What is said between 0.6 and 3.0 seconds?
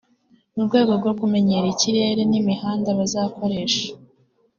rwego rwo kumenyera ikirere n’imihanda